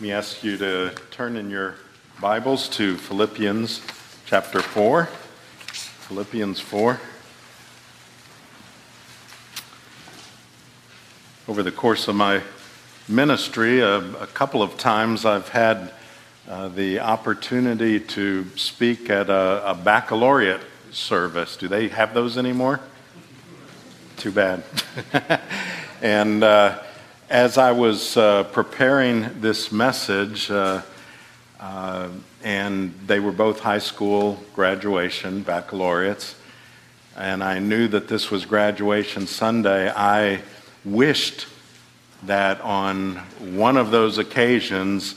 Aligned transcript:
Let 0.00 0.04
me 0.04 0.12
ask 0.12 0.42
you 0.42 0.56
to 0.56 0.94
turn 1.10 1.36
in 1.36 1.50
your 1.50 1.74
Bibles 2.22 2.70
to 2.70 2.96
Philippians 2.96 3.82
chapter 4.24 4.62
4. 4.62 5.04
Philippians 5.04 6.58
4. 6.58 6.98
Over 11.48 11.62
the 11.62 11.70
course 11.70 12.08
of 12.08 12.14
my 12.16 12.40
ministry, 13.08 13.80
a, 13.80 13.98
a 13.98 14.26
couple 14.28 14.62
of 14.62 14.78
times 14.78 15.26
I've 15.26 15.50
had 15.50 15.92
uh, 16.48 16.68
the 16.68 17.00
opportunity 17.00 18.00
to 18.00 18.46
speak 18.56 19.10
at 19.10 19.28
a, 19.28 19.72
a 19.72 19.74
baccalaureate 19.74 20.62
service. 20.92 21.58
Do 21.58 21.68
they 21.68 21.88
have 21.88 22.14
those 22.14 22.38
anymore? 22.38 22.80
Too 24.16 24.32
bad. 24.32 24.62
and 26.00 26.42
uh, 26.42 26.84
as 27.30 27.58
I 27.58 27.70
was 27.70 28.16
uh, 28.16 28.42
preparing 28.42 29.40
this 29.40 29.70
message, 29.70 30.50
uh, 30.50 30.82
uh, 31.60 32.08
and 32.42 32.92
they 33.06 33.20
were 33.20 33.30
both 33.30 33.60
high 33.60 33.78
school 33.78 34.40
graduation 34.52 35.42
baccalaureates, 35.42 36.34
and 37.16 37.44
I 37.44 37.60
knew 37.60 37.86
that 37.86 38.08
this 38.08 38.32
was 38.32 38.44
graduation 38.44 39.28
Sunday, 39.28 39.92
I 39.94 40.42
wished 40.84 41.46
that 42.24 42.60
on 42.62 43.16
one 43.38 43.76
of 43.76 43.92
those 43.92 44.18
occasions 44.18 45.14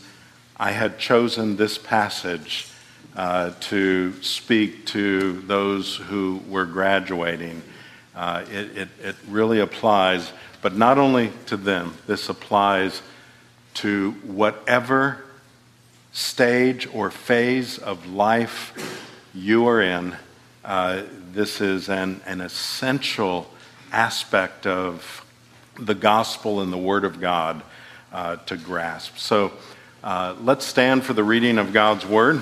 I 0.56 0.70
had 0.70 1.00
chosen 1.00 1.56
this 1.56 1.80
passage 1.80 2.68
uh, 3.16 3.54
to 3.62 4.22
speak 4.22 4.86
to 4.88 5.42
those 5.42 5.96
who 5.96 6.42
were 6.48 6.66
graduating. 6.66 7.64
Uh, 8.16 8.46
it, 8.52 8.78
it, 8.78 8.90
it 9.02 9.16
really 9.28 9.60
applies 9.60 10.32
but 10.64 10.76
not 10.76 10.98
only 10.98 11.32
to 11.46 11.58
them, 11.58 11.94
this 12.08 12.30
applies 12.30 13.04
to 13.76 14.12
whatever 14.24 15.24
stage 16.14 16.88
or 16.94 17.12
phase 17.12 17.78
of 17.78 18.08
life 18.08 19.04
you 19.34 19.68
are 19.68 19.82
in. 19.82 20.16
Uh, 20.64 21.04
this 21.34 21.60
is 21.60 21.90
an, 21.90 22.22
an 22.26 22.40
essential 22.40 23.52
aspect 23.92 24.66
of 24.66 25.26
the 25.78 25.96
gospel 25.96 26.62
and 26.62 26.72
the 26.72 26.78
Word 26.78 27.04
of 27.04 27.20
God 27.20 27.62
uh, 28.14 28.38
to 28.38 28.56
grasp. 28.56 29.18
So 29.18 29.52
uh, 30.02 30.36
let's 30.42 30.66
stand 30.66 31.04
for 31.04 31.14
the 31.14 31.24
reading 31.24 31.58
of 31.58 31.74
God's 31.74 32.06
Word. 32.06 32.42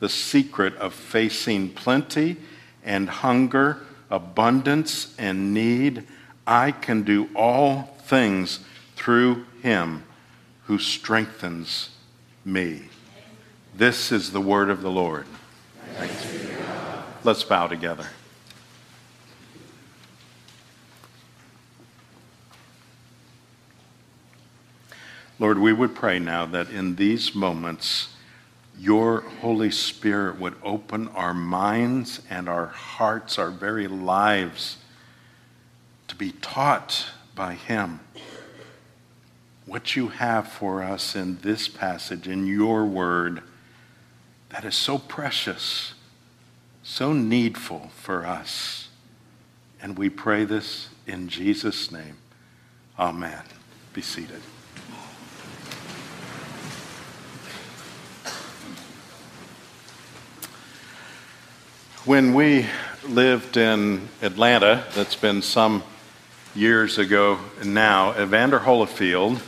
the 0.00 0.08
secret 0.08 0.74
of 0.76 0.94
facing 0.94 1.70
plenty 1.70 2.36
and 2.84 3.08
hunger, 3.08 3.78
abundance 4.10 5.14
and 5.18 5.52
need. 5.52 6.06
I 6.46 6.70
can 6.70 7.02
do 7.02 7.28
all 7.34 7.96
things 8.04 8.60
through 8.94 9.44
him 9.62 10.04
who 10.64 10.78
strengthens 10.78 11.90
me. 12.44 12.82
This 13.74 14.12
is 14.12 14.32
the 14.32 14.40
word 14.40 14.70
of 14.70 14.82
the 14.82 14.90
Lord. 14.90 15.26
Let's 17.24 17.44
bow 17.44 17.66
together. 17.66 18.06
Lord, 25.38 25.58
we 25.58 25.72
would 25.72 25.94
pray 25.94 26.18
now 26.18 26.46
that 26.46 26.70
in 26.70 26.96
these 26.96 27.34
moments, 27.34 28.15
your 28.78 29.20
Holy 29.40 29.70
Spirit 29.70 30.38
would 30.38 30.54
open 30.62 31.08
our 31.08 31.34
minds 31.34 32.20
and 32.28 32.48
our 32.48 32.66
hearts, 32.66 33.38
our 33.38 33.50
very 33.50 33.88
lives, 33.88 34.76
to 36.08 36.14
be 36.14 36.32
taught 36.32 37.06
by 37.34 37.54
Him 37.54 38.00
what 39.64 39.96
you 39.96 40.08
have 40.08 40.46
for 40.46 40.82
us 40.82 41.16
in 41.16 41.38
this 41.38 41.68
passage, 41.68 42.28
in 42.28 42.46
your 42.46 42.84
word, 42.84 43.42
that 44.50 44.64
is 44.64 44.76
so 44.76 44.96
precious, 44.96 45.94
so 46.82 47.12
needful 47.12 47.90
for 47.96 48.24
us. 48.24 48.88
And 49.82 49.98
we 49.98 50.08
pray 50.08 50.44
this 50.44 50.88
in 51.06 51.28
Jesus' 51.28 51.90
name. 51.90 52.16
Amen. 52.98 53.42
Be 53.92 54.02
seated. 54.02 54.40
When 62.06 62.34
we 62.34 62.66
lived 63.08 63.56
in 63.56 64.08
Atlanta, 64.22 64.84
that's 64.94 65.16
been 65.16 65.42
some 65.42 65.82
years 66.54 66.98
ago 66.98 67.40
now, 67.64 68.12
Evander 68.16 68.60
Holyfield 68.60 69.40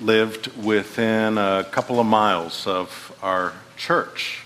lived 0.00 0.48
within 0.56 1.38
a 1.38 1.64
couple 1.70 2.00
of 2.00 2.06
miles 2.06 2.66
of 2.66 3.16
our 3.22 3.52
church. 3.76 4.40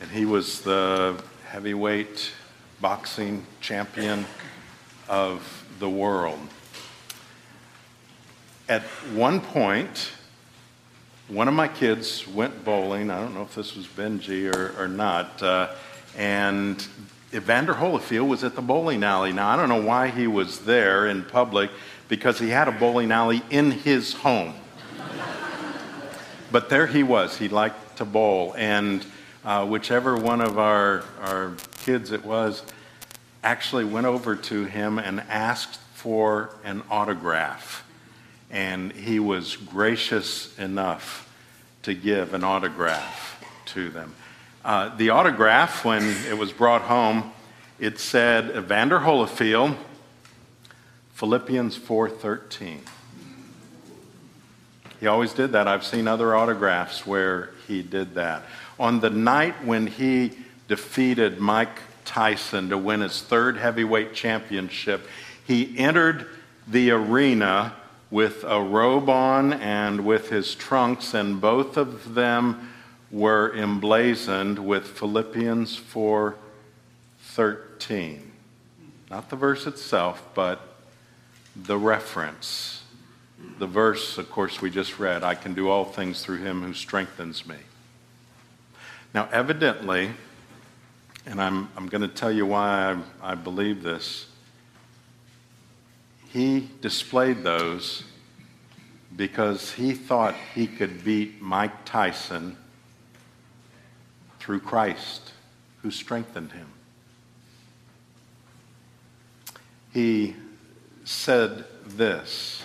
And 0.00 0.10
he 0.10 0.24
was 0.24 0.62
the 0.62 1.22
heavyweight 1.46 2.32
boxing 2.80 3.46
champion 3.60 4.26
of 5.08 5.64
the 5.78 5.88
world. 5.88 6.40
At 8.68 8.82
one 9.14 9.40
point, 9.40 10.10
one 11.28 11.46
of 11.46 11.52
my 11.52 11.68
kids 11.68 12.26
went 12.26 12.64
bowling. 12.64 13.10
I 13.10 13.20
don't 13.20 13.34
know 13.34 13.42
if 13.42 13.54
this 13.54 13.76
was 13.76 13.86
Benji 13.86 14.52
or, 14.54 14.82
or 14.82 14.88
not. 14.88 15.42
Uh, 15.42 15.68
and 16.16 16.84
Evander 17.34 17.74
Holyfield 17.74 18.26
was 18.26 18.44
at 18.44 18.54
the 18.54 18.62
bowling 18.62 19.04
alley. 19.04 19.32
Now, 19.32 19.50
I 19.50 19.56
don't 19.56 19.68
know 19.68 19.82
why 19.82 20.08
he 20.08 20.26
was 20.26 20.60
there 20.60 21.06
in 21.06 21.22
public 21.24 21.70
because 22.08 22.38
he 22.38 22.48
had 22.48 22.66
a 22.66 22.72
bowling 22.72 23.12
alley 23.12 23.42
in 23.50 23.70
his 23.70 24.14
home. 24.14 24.54
but 26.50 26.70
there 26.70 26.86
he 26.86 27.02
was. 27.02 27.36
He 27.36 27.48
liked 27.48 27.98
to 27.98 28.06
bowl. 28.06 28.54
And 28.56 29.04
uh, 29.44 29.66
whichever 29.66 30.16
one 30.16 30.40
of 30.40 30.58
our, 30.58 31.04
our 31.20 31.52
kids 31.84 32.10
it 32.10 32.24
was 32.24 32.62
actually 33.44 33.84
went 33.84 34.06
over 34.06 34.34
to 34.34 34.64
him 34.64 34.98
and 34.98 35.20
asked 35.28 35.78
for 35.92 36.50
an 36.64 36.82
autograph 36.90 37.84
and 38.50 38.92
he 38.92 39.20
was 39.20 39.56
gracious 39.56 40.56
enough 40.58 41.28
to 41.82 41.94
give 41.94 42.34
an 42.34 42.44
autograph 42.44 43.44
to 43.66 43.90
them. 43.90 44.14
Uh, 44.64 44.94
the 44.96 45.10
autograph, 45.10 45.84
when 45.84 46.02
it 46.26 46.36
was 46.36 46.52
brought 46.52 46.82
home, 46.82 47.32
it 47.78 47.98
said 47.98 48.56
Evander 48.56 49.00
Holyfield, 49.00 49.76
Philippians 51.14 51.76
4:13. 51.76 52.80
He 55.00 55.06
always 55.06 55.32
did 55.32 55.52
that. 55.52 55.68
I've 55.68 55.84
seen 55.84 56.08
other 56.08 56.34
autographs 56.34 57.06
where 57.06 57.50
he 57.68 57.82
did 57.82 58.14
that. 58.16 58.42
On 58.80 59.00
the 59.00 59.10
night 59.10 59.64
when 59.64 59.86
he 59.86 60.32
defeated 60.66 61.38
Mike 61.38 61.80
Tyson 62.04 62.70
to 62.70 62.78
win 62.78 63.00
his 63.00 63.22
third 63.22 63.56
heavyweight 63.56 64.12
championship, 64.12 65.06
he 65.46 65.78
entered 65.78 66.26
the 66.66 66.90
arena 66.90 67.74
with 68.10 68.44
a 68.44 68.60
robe 68.60 69.08
on 69.08 69.52
and 69.52 70.04
with 70.04 70.30
his 70.30 70.54
trunks, 70.54 71.14
and 71.14 71.40
both 71.40 71.76
of 71.76 72.14
them 72.14 72.72
were 73.10 73.52
emblazoned 73.54 74.58
with 74.58 74.86
Philippians 74.86 75.76
4:13. 75.76 78.32
Not 79.10 79.30
the 79.30 79.36
verse 79.36 79.66
itself, 79.66 80.22
but 80.34 80.60
the 81.56 81.78
reference. 81.78 82.82
The 83.58 83.66
verse, 83.66 84.18
of 84.18 84.30
course, 84.30 84.60
we 84.60 84.70
just 84.70 84.98
read, 84.98 85.22
I 85.22 85.34
can 85.34 85.54
do 85.54 85.68
all 85.68 85.84
things 85.84 86.24
through 86.24 86.38
him 86.38 86.62
who 86.62 86.74
strengthens 86.74 87.46
me. 87.46 87.56
Now, 89.14 89.28
evidently, 89.32 90.10
and 91.24 91.40
I'm, 91.40 91.68
I'm 91.76 91.88
going 91.88 92.02
to 92.02 92.08
tell 92.08 92.32
you 92.32 92.46
why 92.46 92.96
I, 93.22 93.32
I 93.32 93.34
believe 93.34 93.82
this 93.82 94.27
he 96.32 96.68
displayed 96.80 97.42
those 97.42 98.04
because 99.16 99.72
he 99.72 99.92
thought 99.94 100.34
he 100.54 100.66
could 100.66 101.04
beat 101.04 101.40
Mike 101.42 101.84
Tyson 101.84 102.56
through 104.38 104.60
Christ, 104.60 105.32
who 105.82 105.90
strengthened 105.90 106.52
him. 106.52 106.68
he 109.98 110.36
said 111.04 111.64
this 111.84 112.62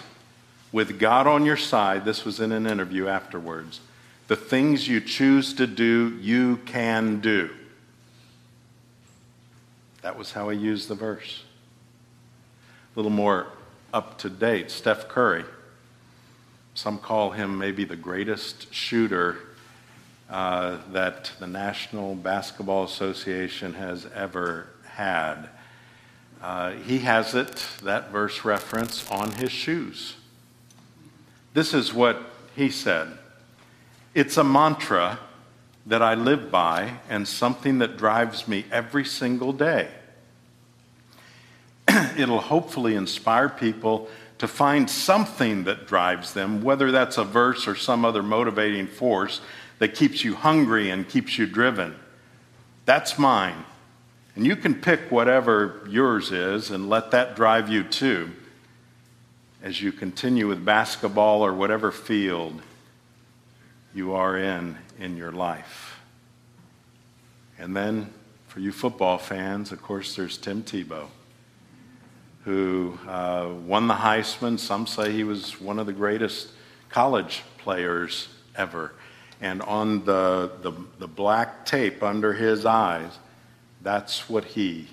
With 0.72 1.00
God 1.00 1.28
on 1.28 1.46
your 1.46 1.58
side, 1.58 2.06
this 2.06 2.26
was 2.26 2.40
in 2.40 2.52
an 2.52 2.68
interview 2.68 3.08
afterwards, 3.08 3.80
the 4.28 4.36
things 4.36 4.88
you 4.88 5.02
choose 5.02 5.54
to 5.56 5.68
do, 5.68 6.18
you 6.22 6.58
can 6.66 7.20
do. 7.20 7.50
That 10.02 10.18
was 10.18 10.32
how 10.32 10.50
he 10.50 10.60
used 10.60 10.90
the 10.90 10.96
verse. 10.96 11.44
A 12.96 13.00
little 13.00 13.12
more 13.12 13.48
up 13.92 14.20
to 14.20 14.30
date, 14.30 14.70
Steph 14.70 15.08
Curry. 15.08 15.46
Some 16.76 17.00
call 17.00 17.32
him 17.32 17.58
maybe 17.58 17.86
the 17.86 17.96
greatest 17.96 18.72
shooter 18.72 19.38
uh, 20.30 20.78
that 20.92 21.32
the 21.40 21.48
National 21.48 22.14
Basketball 22.14 22.84
Association 22.84 23.74
has 23.74 24.06
ever 24.14 24.68
had. 24.86 25.50
Uh, 26.40 26.74
he 26.74 27.00
has 27.00 27.34
it, 27.34 27.66
that 27.82 28.12
verse 28.12 28.46
reference, 28.46 29.10
on 29.10 29.32
his 29.32 29.52
shoes. 29.52 30.16
This 31.56 31.74
is 31.74 31.96
what 31.96 32.22
he 32.56 32.70
said 32.70 33.18
It's 34.14 34.38
a 34.38 34.44
mantra 34.44 35.18
that 35.88 36.04
I 36.04 36.14
live 36.14 36.52
by 36.52 37.00
and 37.10 37.28
something 37.28 37.80
that 37.80 37.98
drives 37.98 38.48
me 38.48 38.66
every 38.72 39.04
single 39.04 39.52
day. 39.52 39.90
It'll 42.18 42.40
hopefully 42.40 42.96
inspire 42.96 43.50
people 43.50 44.10
to 44.40 44.48
find 44.48 44.90
something 44.90 45.64
that 45.66 45.88
drives 45.88 46.34
them, 46.34 46.64
whether 46.64 46.92
that's 46.92 47.18
a 47.18 47.24
verse 47.24 47.68
or 47.68 47.76
some 47.76 48.04
other 48.04 48.24
motivating 48.24 48.88
force 48.88 49.42
that 49.80 49.96
keeps 49.96 50.24
you 50.24 50.36
hungry 50.36 50.90
and 50.90 51.08
keeps 51.08 51.38
you 51.38 51.46
driven. 51.46 51.96
That's 52.86 53.18
mine. 53.18 53.66
And 54.36 54.46
you 54.46 54.56
can 54.56 54.76
pick 54.76 55.12
whatever 55.12 55.86
yours 55.88 56.32
is 56.32 56.72
and 56.72 56.90
let 56.90 57.12
that 57.12 57.36
drive 57.36 57.70
you 57.70 57.84
too 57.84 58.32
as 59.62 59.82
you 59.82 59.92
continue 59.92 60.48
with 60.48 60.66
basketball 60.66 61.42
or 61.42 61.54
whatever 61.54 61.92
field 61.92 62.62
you 63.94 64.14
are 64.14 64.38
in 64.38 64.78
in 65.00 65.16
your 65.16 65.32
life. 65.32 66.02
And 67.58 67.76
then 67.76 68.14
for 68.48 68.60
you 68.60 68.72
football 68.72 69.18
fans, 69.18 69.72
of 69.72 69.82
course, 69.82 70.16
there's 70.16 70.38
Tim 70.38 70.64
Tebow, 70.64 71.08
who 72.46 72.98
uh, 73.08 73.50
won 73.66 73.88
the 73.88 73.94
Heisman. 73.94 74.60
Some 74.60 74.86
say 74.88 75.12
he 75.12 75.24
was 75.24 75.60
one 75.60 75.80
of 75.80 75.86
the 75.86 75.94
greatest 75.94 76.50
college 76.90 77.44
players 77.58 78.28
ever. 78.56 78.94
And 79.42 79.62
on 79.62 80.06
the, 80.06 80.52
the, 80.62 80.72
the 81.00 81.08
black 81.08 81.66
tape 81.66 82.04
under 82.04 82.34
his 82.34 82.66
eyes, 82.66 83.12
that's 83.82 84.30
what 84.30 84.46
he 84.46 84.88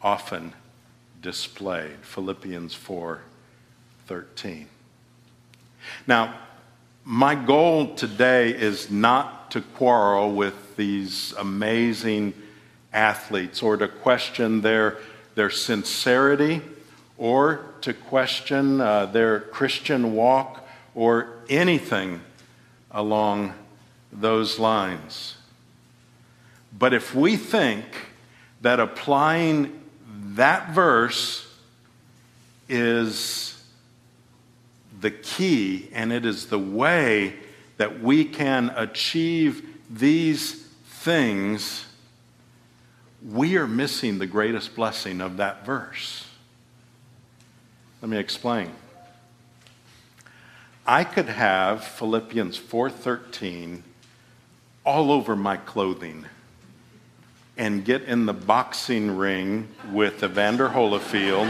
often 0.00 0.52
displayed. 1.20 1.96
Philippians 2.02 2.74
4 2.74 3.22
13. 4.06 4.68
Now, 6.06 6.34
my 7.04 7.34
goal 7.34 7.94
today 7.94 8.50
is 8.50 8.90
not 8.90 9.50
to 9.52 9.60
quarrel 9.60 10.32
with 10.32 10.76
these 10.76 11.32
amazing 11.38 12.34
athletes 12.92 13.62
or 13.62 13.76
to 13.76 13.88
question 13.88 14.60
their, 14.60 14.98
their 15.34 15.50
sincerity 15.50 16.62
or 17.18 17.66
to 17.82 17.92
question 17.92 18.80
uh, 18.80 19.06
their 19.06 19.40
Christian 19.40 20.14
walk 20.14 20.66
or 20.94 21.38
anything 21.48 22.20
along 22.90 23.54
those 24.12 24.58
lines. 24.58 25.36
But 26.76 26.94
if 26.94 27.14
we 27.14 27.36
think 27.36 27.84
that 28.60 28.80
applying 28.80 29.80
that 30.34 30.70
verse 30.72 31.46
is 32.68 33.62
the 35.00 35.10
key 35.10 35.88
and 35.92 36.12
it 36.12 36.24
is 36.24 36.46
the 36.46 36.58
way 36.58 37.34
that 37.76 38.00
we 38.00 38.24
can 38.24 38.70
achieve 38.76 39.66
these 39.90 40.54
things, 40.86 41.84
we 43.30 43.56
are 43.56 43.66
missing 43.66 44.18
the 44.18 44.26
greatest 44.26 44.74
blessing 44.74 45.20
of 45.20 45.36
that 45.36 45.64
verse. 45.64 46.26
Let 48.00 48.08
me 48.08 48.18
explain. 48.18 48.72
I 50.86 51.04
could 51.04 51.28
have 51.28 51.84
Philippians 51.84 52.58
4:13 52.58 53.84
all 54.84 55.12
over 55.12 55.36
my 55.36 55.56
clothing 55.56 56.26
and 57.56 57.84
get 57.84 58.02
in 58.02 58.26
the 58.26 58.32
boxing 58.32 59.16
ring 59.16 59.68
with 59.92 60.24
Evander 60.24 60.70
Holyfield. 60.70 61.48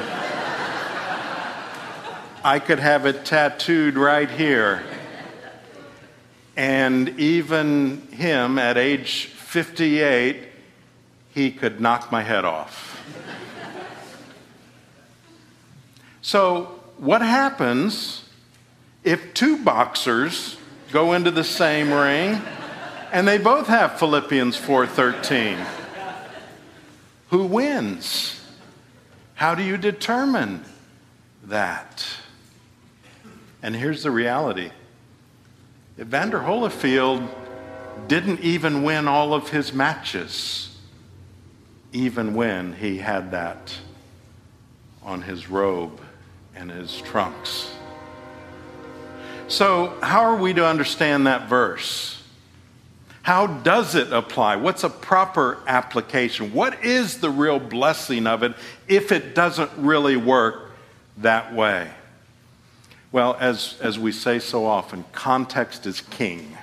I 2.45 2.59
could 2.59 2.81
have 2.81 3.07
it 3.07 3.25
tattooed 3.25 3.95
right 3.95 4.31
here. 4.31 4.83
And 6.55 7.09
even 7.21 8.09
him 8.11 8.59
at 8.59 8.77
age 8.77 9.27
58, 9.27 10.52
he 11.33 11.51
could 11.51 11.81
knock 11.81 12.13
my 12.13 12.23
head 12.23 12.45
off. 12.45 13.03
so, 16.21 16.81
what 16.99 17.23
happens 17.23 18.25
if 19.03 19.35
two 19.35 19.63
boxers 19.65 20.57
go 20.93 21.13
into 21.15 21.31
the 21.31 21.45
same 21.45 21.93
ring 21.93 22.41
and 23.13 23.27
they 23.27 23.39
both 23.39 23.67
have 23.67 23.99
Philippians 23.99 24.57
4:13? 24.57 25.59
Who 27.31 27.45
wins? 27.45 28.41
How 29.35 29.55
do 29.55 29.63
you 29.63 29.77
determine 29.77 30.65
that? 31.45 32.07
And 33.63 33.75
here's 33.75 34.03
the 34.03 34.11
reality 34.11 34.71
Evander 35.99 36.41
Holyfield 36.41 37.29
didn't 38.09 38.41
even 38.41 38.83
win 38.83 39.09
all 39.09 39.35
of 39.35 39.51
his 39.51 39.73
matches, 39.73 40.72
even 41.93 42.35
when 42.35 42.73
he 42.73 42.99
had 42.99 43.31
that 43.33 43.77
on 45.03 45.23
his 45.23 45.49
robe 45.49 46.01
and 46.55 46.71
his 46.71 47.01
trunks. 47.03 47.73
So, 49.49 49.99
how 50.03 50.23
are 50.23 50.37
we 50.37 50.55
to 50.55 50.67
understand 50.67 51.27
that 51.27 51.49
verse? 51.49 52.23
How 53.23 53.47
does 53.47 53.95
it 53.95 54.13
apply? 54.13 54.57
What's 54.57 54.83
a 54.83 54.91
proper 54.91 55.59
application? 55.67 56.53
What 56.53 56.85
is 56.85 57.19
the 57.19 57.31
real 57.31 57.61
blessing 57.61 58.27
of 58.27 58.43
it 58.43 58.55
if 58.89 59.13
it 59.13 59.35
doesn't 59.35 59.71
really 59.77 60.17
work 60.17 60.73
that 61.19 61.55
way? 61.55 61.91
Well, 63.13 63.37
as, 63.39 63.77
as 63.81 63.99
we 63.99 64.11
say 64.11 64.39
so 64.39 64.65
often, 64.65 65.05
context 65.13 65.87
is 65.87 66.01
king. 66.01 66.57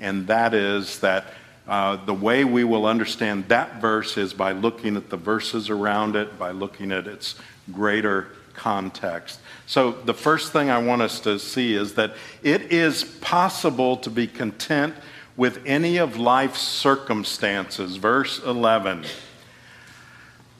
And 0.00 0.28
that 0.28 0.54
is 0.54 1.00
that 1.00 1.26
uh, 1.68 1.96
the 2.06 2.14
way 2.14 2.44
we 2.44 2.64
will 2.64 2.86
understand 2.86 3.46
that 3.48 3.80
verse 3.80 4.16
is 4.16 4.32
by 4.32 4.52
looking 4.52 4.96
at 4.96 5.10
the 5.10 5.18
verses 5.18 5.68
around 5.68 6.16
it, 6.16 6.38
by 6.38 6.50
looking 6.50 6.90
at 6.90 7.06
its 7.06 7.34
greater 7.72 8.28
context. 8.54 9.38
So, 9.66 9.92
the 9.92 10.14
first 10.14 10.52
thing 10.52 10.70
I 10.70 10.78
want 10.78 11.02
us 11.02 11.20
to 11.20 11.38
see 11.38 11.74
is 11.74 11.94
that 11.94 12.14
it 12.42 12.72
is 12.72 13.04
possible 13.04 13.98
to 13.98 14.10
be 14.10 14.26
content 14.26 14.94
with 15.36 15.60
any 15.66 15.98
of 15.98 16.16
life's 16.16 16.62
circumstances. 16.62 17.96
Verse 17.96 18.42
11. 18.42 19.04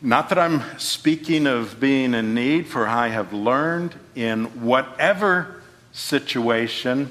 Not 0.00 0.28
that 0.28 0.38
I'm 0.38 0.62
speaking 0.78 1.46
of 1.46 1.80
being 1.80 2.14
in 2.14 2.34
need, 2.34 2.68
for 2.68 2.86
I 2.86 3.08
have 3.08 3.32
learned 3.32 3.94
in 4.14 4.44
whatever 4.62 5.62
situation 5.90 7.10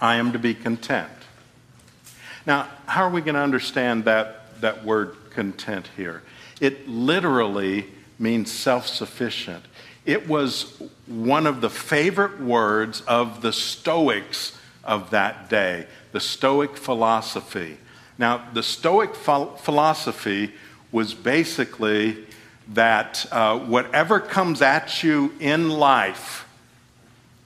I 0.00 0.16
am 0.16 0.32
to 0.32 0.38
be 0.38 0.54
content. 0.54 1.10
Now, 2.46 2.68
how 2.86 3.04
are 3.04 3.10
we 3.10 3.20
going 3.20 3.34
to 3.34 3.40
understand 3.40 4.04
that, 4.04 4.60
that 4.60 4.84
word 4.84 5.16
content 5.30 5.88
here? 5.96 6.22
It 6.60 6.88
literally 6.88 7.86
means 8.18 8.52
self 8.52 8.86
sufficient. 8.86 9.64
It 10.04 10.28
was 10.28 10.82
one 11.06 11.46
of 11.46 11.60
the 11.60 11.70
favorite 11.70 12.40
words 12.40 13.00
of 13.02 13.40
the 13.40 13.52
Stoics 13.52 14.58
of 14.82 15.10
that 15.10 15.48
day 15.48 15.86
the 16.12 16.20
Stoic 16.20 16.76
philosophy. 16.76 17.76
Now, 18.18 18.46
the 18.52 18.62
Stoic 18.62 19.14
ph- 19.14 19.58
philosophy 19.58 20.52
was 20.92 21.12
basically 21.12 22.24
that 22.68 23.26
uh, 23.32 23.58
whatever 23.58 24.20
comes 24.20 24.62
at 24.62 25.02
you 25.02 25.34
in 25.40 25.70
life, 25.70 26.46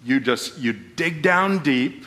you 0.04 0.20
just 0.20 0.58
you 0.58 0.74
dig 0.74 1.22
down 1.22 1.62
deep 1.62 2.04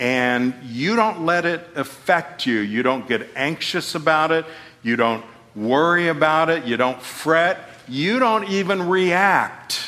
and 0.00 0.54
you 0.64 0.96
don't 0.96 1.26
let 1.26 1.44
it 1.44 1.60
affect 1.76 2.46
you. 2.46 2.58
You 2.60 2.82
don't 2.82 3.06
get 3.06 3.28
anxious 3.36 3.94
about 3.94 4.32
it. 4.32 4.46
You 4.82 4.96
don't 4.96 5.22
worry 5.54 6.08
about 6.08 6.48
it. 6.48 6.64
You 6.64 6.78
don't 6.78 7.00
fret. 7.00 7.68
You 7.86 8.18
don't 8.18 8.48
even 8.48 8.88
react. 8.88 9.82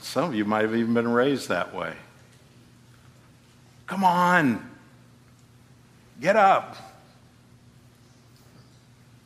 Some 0.00 0.30
of 0.30 0.34
you 0.36 0.44
might 0.44 0.62
have 0.62 0.76
even 0.76 0.94
been 0.94 1.08
raised 1.08 1.48
that 1.48 1.74
way. 1.74 1.94
Come 3.88 4.04
on. 4.04 4.70
Get 6.20 6.36
up. 6.36 6.76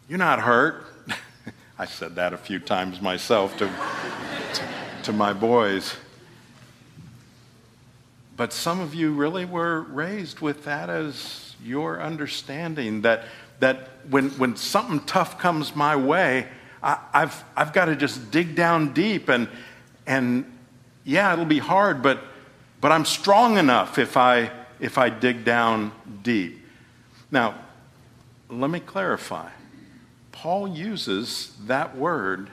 You're 0.09 0.19
not 0.19 0.41
hurt. 0.41 0.87
I 1.79 1.85
said 1.85 2.15
that 2.15 2.33
a 2.33 2.39
few 2.39 2.61
times 2.61 3.03
myself 3.03 3.59
to, 3.59 3.67
to, 3.67 4.65
to 5.03 5.13
my 5.13 5.35
boys. 5.35 5.95
But 8.43 8.53
some 8.53 8.81
of 8.81 8.93
you 8.93 9.13
really 9.13 9.45
were 9.45 9.83
raised 9.83 10.41
with 10.41 10.65
that 10.65 10.91
as 10.91 11.55
your 11.63 12.03
understanding 12.03 13.03
that, 13.03 13.27
that 13.61 13.91
when, 14.11 14.31
when 14.31 14.57
something 14.57 14.99
tough 15.07 15.39
comes 15.39 15.77
my 15.77 15.95
way, 15.95 16.49
I, 16.83 16.99
have 17.13 17.45
I've 17.57 17.73
got 17.73 17.85
to 17.85 17.95
just 17.95 18.33
dig 18.33 18.57
down 18.57 18.95
deep 18.95 19.29
and, 19.29 19.47
and 20.09 20.45
yeah, 21.05 21.33
it'll 21.33 21.45
be 21.45 21.61
hard, 21.61 22.03
but, 22.03 22.21
but 22.81 22.91
I'm 22.91 23.05
strong 23.05 23.59
enough 23.59 23.97
if 23.97 24.17
I, 24.17 24.51
if 24.81 24.99
I 24.99 25.09
dig 25.09 25.45
down 25.45 25.93
deep. 26.25 26.67
Now, 27.31 27.55
let 28.51 28.71
me 28.71 28.81
clarify. 28.81 29.51
Paul 30.33 30.67
uses 30.67 31.55
that 31.67 31.97
word, 31.97 32.51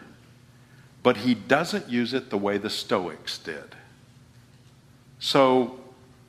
but 1.02 1.18
he 1.18 1.34
doesn't 1.34 1.90
use 1.90 2.14
it 2.14 2.30
the 2.30 2.38
way 2.38 2.60
the 2.60 2.70
Stoics 2.70 3.40
did. 3.40 3.76
So, 5.22 5.79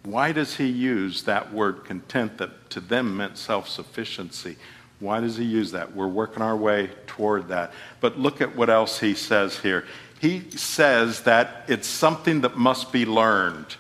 why 0.03 0.33
does 0.33 0.57
he 0.57 0.67
use 0.67 1.25
that 1.25 1.53
word 1.53 1.85
content 1.85 2.39
that 2.39 2.71
to 2.71 2.81
them 2.81 3.17
meant 3.17 3.37
self 3.37 3.69
sufficiency? 3.69 4.57
Why 4.99 5.21
does 5.21 5.37
he 5.37 5.45
use 5.45 5.73
that? 5.73 5.95
We're 5.95 6.09
working 6.09 6.43
our 6.43 6.57
way 6.57 6.91
toward 7.07 7.49
that. 7.49 7.73
But 8.01 8.19
look 8.19 8.41
at 8.41 8.55
what 8.55 8.69
else 8.69 9.01
he 9.01 9.15
says 9.15 9.59
here. 9.59 9.87
He 10.21 10.51
says 10.51 11.23
that 11.23 11.65
it's 11.69 11.89
something 11.89 12.43
that 12.43 12.57
must 12.57 12.93
be 12.93 13.07
learned. 13.07 13.77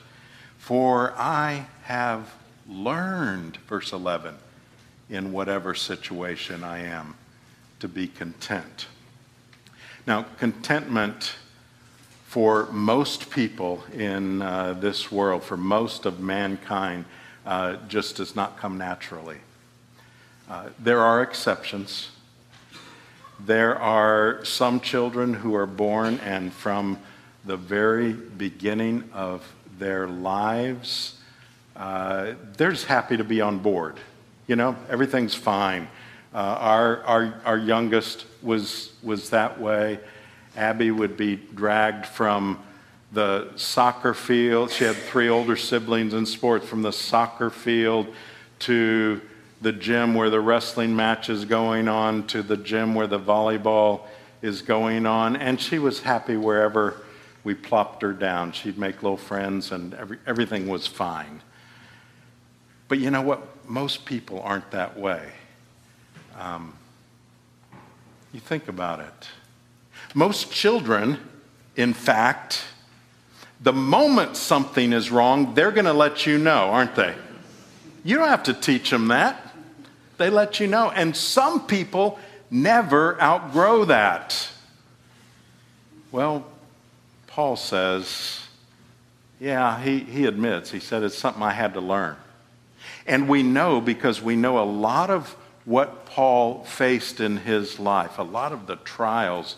For 0.58 1.12
I 1.16 1.66
have 1.82 2.32
learned, 2.66 3.58
verse 3.68 3.92
11, 3.92 4.36
in 5.10 5.32
whatever 5.32 5.74
situation 5.74 6.64
I 6.64 6.84
am, 6.84 7.16
to 7.80 7.88
be 7.88 8.06
content. 8.06 8.86
Now, 10.06 10.24
contentment 10.38 11.34
for 12.30 12.66
most 12.66 13.28
people 13.28 13.82
in 13.92 14.40
uh, 14.40 14.72
this 14.74 15.10
world, 15.10 15.42
for 15.42 15.56
most 15.56 16.06
of 16.06 16.20
mankind, 16.20 17.04
uh, 17.44 17.74
just 17.88 18.18
does 18.18 18.36
not 18.36 18.56
come 18.56 18.78
naturally. 18.78 19.38
Uh, 20.48 20.68
there 20.78 21.00
are 21.00 21.22
exceptions. 21.22 22.10
There 23.44 23.76
are 23.76 24.44
some 24.44 24.78
children 24.78 25.34
who 25.34 25.56
are 25.56 25.66
born 25.66 26.20
and 26.20 26.52
from 26.52 27.00
the 27.46 27.56
very 27.56 28.12
beginning 28.12 29.10
of 29.12 29.44
their 29.80 30.06
lives, 30.06 31.18
uh, 31.74 32.34
they're 32.56 32.70
just 32.70 32.86
happy 32.86 33.16
to 33.16 33.24
be 33.24 33.40
on 33.40 33.58
board. 33.58 33.96
You 34.46 34.54
know, 34.54 34.76
everything's 34.88 35.34
fine. 35.34 35.88
Uh, 36.32 36.36
our, 36.36 37.02
our, 37.02 37.40
our 37.44 37.58
youngest 37.58 38.24
was, 38.40 38.92
was 39.02 39.30
that 39.30 39.60
way. 39.60 39.98
Abby 40.60 40.90
would 40.90 41.16
be 41.16 41.36
dragged 41.36 42.04
from 42.04 42.62
the 43.12 43.50
soccer 43.56 44.12
field. 44.12 44.70
She 44.70 44.84
had 44.84 44.94
three 44.94 45.30
older 45.30 45.56
siblings 45.56 46.12
in 46.12 46.26
sports, 46.26 46.68
from 46.68 46.82
the 46.82 46.92
soccer 46.92 47.48
field 47.48 48.14
to 48.60 49.22
the 49.62 49.72
gym 49.72 50.14
where 50.14 50.28
the 50.28 50.38
wrestling 50.38 50.94
match 50.94 51.30
is 51.30 51.46
going 51.46 51.88
on, 51.88 52.26
to 52.26 52.42
the 52.42 52.58
gym 52.58 52.94
where 52.94 53.06
the 53.06 53.18
volleyball 53.18 54.02
is 54.42 54.60
going 54.60 55.06
on. 55.06 55.34
And 55.34 55.58
she 55.58 55.78
was 55.78 56.00
happy 56.00 56.36
wherever 56.36 57.00
we 57.42 57.54
plopped 57.54 58.02
her 58.02 58.12
down. 58.12 58.52
She'd 58.52 58.76
make 58.76 59.02
little 59.02 59.16
friends, 59.16 59.72
and 59.72 59.94
every, 59.94 60.18
everything 60.26 60.68
was 60.68 60.86
fine. 60.86 61.40
But 62.86 62.98
you 62.98 63.10
know 63.10 63.22
what? 63.22 63.66
Most 63.66 64.04
people 64.04 64.42
aren't 64.42 64.70
that 64.72 64.98
way. 64.98 65.26
Um, 66.38 66.76
you 68.30 68.40
think 68.40 68.68
about 68.68 69.00
it. 69.00 69.28
Most 70.14 70.50
children, 70.50 71.18
in 71.76 71.94
fact, 71.94 72.62
the 73.60 73.72
moment 73.72 74.36
something 74.36 74.92
is 74.92 75.10
wrong, 75.10 75.54
they're 75.54 75.70
going 75.70 75.84
to 75.84 75.92
let 75.92 76.26
you 76.26 76.38
know, 76.38 76.70
aren't 76.70 76.94
they? 76.94 77.14
You 78.04 78.16
don't 78.16 78.28
have 78.28 78.44
to 78.44 78.54
teach 78.54 78.90
them 78.90 79.08
that. 79.08 79.54
They 80.16 80.30
let 80.30 80.60
you 80.60 80.66
know. 80.66 80.90
And 80.90 81.16
some 81.16 81.66
people 81.66 82.18
never 82.50 83.20
outgrow 83.20 83.84
that. 83.86 84.48
Well, 86.10 86.46
Paul 87.26 87.56
says, 87.56 88.40
yeah, 89.38 89.80
he, 89.80 90.00
he 90.00 90.26
admits, 90.26 90.70
he 90.70 90.80
said 90.80 91.02
it's 91.02 91.16
something 91.16 91.42
I 91.42 91.52
had 91.52 91.74
to 91.74 91.80
learn. 91.80 92.16
And 93.06 93.28
we 93.28 93.42
know 93.42 93.80
because 93.80 94.20
we 94.20 94.36
know 94.36 94.58
a 94.58 94.64
lot 94.64 95.10
of 95.10 95.36
what 95.64 96.06
Paul 96.06 96.64
faced 96.64 97.20
in 97.20 97.36
his 97.36 97.78
life, 97.78 98.18
a 98.18 98.22
lot 98.22 98.52
of 98.52 98.66
the 98.66 98.76
trials 98.76 99.56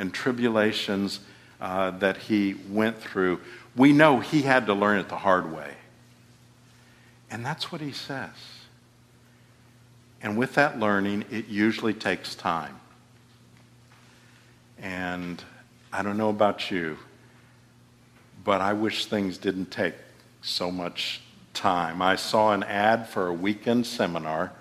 and 0.00 0.14
tribulations 0.14 1.20
uh, 1.60 1.90
that 1.98 2.16
he 2.16 2.56
went 2.70 2.98
through, 2.98 3.38
we 3.76 3.92
know 3.92 4.18
he 4.18 4.42
had 4.42 4.66
to 4.66 4.74
learn 4.74 4.98
it 4.98 5.10
the 5.10 5.16
hard 5.18 5.52
way. 5.52 5.74
And 7.30 7.44
that's 7.44 7.70
what 7.70 7.82
he 7.82 7.92
says. 7.92 8.30
And 10.22 10.38
with 10.38 10.54
that 10.54 10.78
learning, 10.78 11.26
it 11.30 11.48
usually 11.48 11.92
takes 11.92 12.34
time. 12.34 12.80
And 14.80 15.44
I 15.92 16.02
don't 16.02 16.16
know 16.16 16.30
about 16.30 16.70
you, 16.70 16.96
but 18.42 18.62
I 18.62 18.72
wish 18.72 19.06
things 19.06 19.36
didn't 19.36 19.70
take 19.70 19.94
so 20.40 20.70
much 20.70 21.20
time. 21.52 22.00
I 22.00 22.16
saw 22.16 22.52
an 22.54 22.62
ad 22.62 23.06
for 23.06 23.26
a 23.26 23.32
weekend 23.34 23.86
seminar 23.86 24.52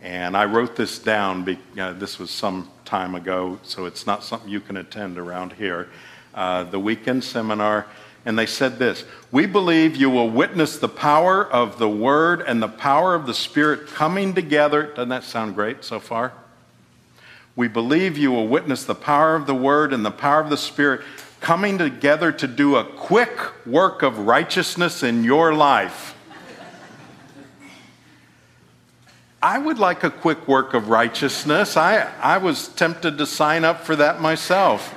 and 0.00 0.36
I 0.36 0.44
wrote 0.44 0.76
this 0.76 0.98
down. 1.00 1.44
Be, 1.44 1.58
uh, 1.78 1.94
this 1.94 2.18
was 2.18 2.30
some 2.30 2.70
time 2.94 3.16
ago, 3.16 3.58
so 3.64 3.86
it's 3.86 4.06
not 4.06 4.22
something 4.22 4.48
you 4.48 4.60
can 4.60 4.76
attend 4.76 5.18
around 5.18 5.54
here. 5.54 5.88
Uh, 6.32 6.62
the 6.62 6.78
weekend 6.78 7.24
seminar, 7.24 7.86
and 8.24 8.38
they 8.38 8.46
said 8.46 8.78
this 8.78 9.04
We 9.32 9.46
believe 9.46 9.96
you 9.96 10.08
will 10.08 10.30
witness 10.30 10.78
the 10.78 10.88
power 10.88 11.44
of 11.44 11.78
the 11.80 11.88
Word 11.88 12.40
and 12.42 12.62
the 12.62 12.68
power 12.68 13.16
of 13.16 13.26
the 13.26 13.34
Spirit 13.34 13.88
coming 13.88 14.32
together. 14.32 14.84
Doesn't 14.84 15.08
that 15.08 15.24
sound 15.24 15.56
great 15.56 15.82
so 15.82 15.98
far? 15.98 16.34
We 17.56 17.66
believe 17.66 18.16
you 18.16 18.30
will 18.30 18.46
witness 18.46 18.84
the 18.84 18.94
power 18.94 19.34
of 19.34 19.48
the 19.48 19.56
Word 19.56 19.92
and 19.92 20.06
the 20.06 20.12
power 20.12 20.40
of 20.40 20.48
the 20.48 20.56
Spirit 20.56 21.00
coming 21.40 21.78
together 21.78 22.30
to 22.30 22.46
do 22.46 22.76
a 22.76 22.84
quick 22.84 23.66
work 23.66 24.02
of 24.02 24.20
righteousness 24.20 25.02
in 25.02 25.24
your 25.24 25.52
life. 25.52 26.14
I 29.44 29.58
would 29.58 29.78
like 29.78 30.04
a 30.04 30.10
quick 30.10 30.48
work 30.48 30.72
of 30.72 30.88
righteousness. 30.88 31.76
I, 31.76 32.10
I 32.18 32.38
was 32.38 32.68
tempted 32.68 33.18
to 33.18 33.26
sign 33.26 33.62
up 33.62 33.84
for 33.84 33.94
that 33.94 34.18
myself. 34.18 34.94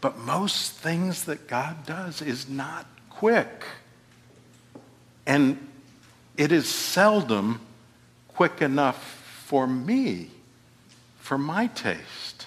But 0.00 0.18
most 0.18 0.70
things 0.74 1.24
that 1.24 1.48
God 1.48 1.84
does 1.84 2.22
is 2.22 2.48
not 2.48 2.86
quick. 3.10 3.64
And 5.26 5.66
it 6.36 6.52
is 6.52 6.68
seldom 6.68 7.60
quick 8.28 8.62
enough 8.62 9.02
for 9.46 9.66
me, 9.66 10.30
for 11.18 11.36
my 11.36 11.66
taste. 11.66 12.46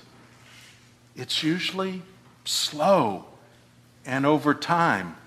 It's 1.18 1.44
usually 1.44 2.02
slow 2.46 3.26
and 4.06 4.26
over 4.26 4.54
time, 4.54 5.18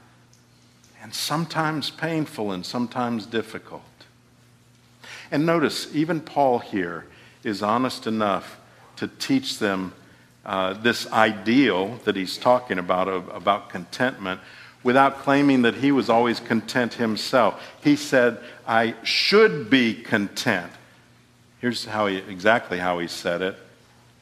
and 1.03 1.13
sometimes 1.13 1.91
painful 1.91 2.51
and 2.51 2.65
sometimes 2.65 3.27
difficult. 3.27 3.83
And 5.31 5.47
notice, 5.47 5.89
even 5.95 6.21
Paul 6.21 6.59
here 6.59 7.07
is 7.45 7.63
honest 7.63 8.07
enough 8.07 8.59
to 8.97 9.09
teach 9.09 9.59
them 9.59 9.95
uh, 10.45 10.75
this 10.75 11.11
ideal 11.13 12.01
that 12.05 12.17
he's 12.17 12.37
talking 12.37 12.79
about, 12.79 13.09
of, 13.09 13.29
about 13.29 13.71
contentment, 13.71 14.41
without 14.83 15.19
claiming 15.19 15.63
that 15.63 15.75
he 15.75 15.93
was 15.93 16.09
always 16.09 16.41
content 16.41 16.95
himself. 16.95 17.63
He 17.83 17.97
said, 17.97 18.39
I 18.67 18.95
should 19.03 19.69
be 19.71 19.95
content. 19.95 20.73
Here's 21.61 21.85
how 21.85 22.07
he, 22.07 22.17
exactly 22.17 22.79
how 22.79 22.99
he 22.99 23.09
said 23.09 23.43
it 23.43 23.57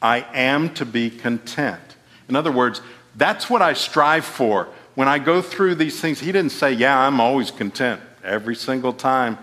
I 0.01 0.25
am 0.33 0.73
to 0.75 0.85
be 0.85 1.09
content. 1.09 1.81
In 2.27 2.35
other 2.35 2.51
words, 2.51 2.81
that's 3.15 3.49
what 3.49 3.61
I 3.61 3.73
strive 3.73 4.25
for. 4.25 4.67
When 4.95 5.07
I 5.07 5.19
go 5.19 5.41
through 5.41 5.75
these 5.75 5.99
things, 5.99 6.19
he 6.19 6.31
didn't 6.31 6.51
say, 6.51 6.73
Yeah, 6.73 6.99
I'm 6.99 7.19
always 7.19 7.51
content 7.51 8.01
every 8.23 8.55
single 8.55 8.93
time. 8.93 9.37